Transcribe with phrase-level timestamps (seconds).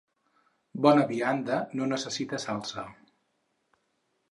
[0.85, 2.89] Bona vianda no necessita salsa.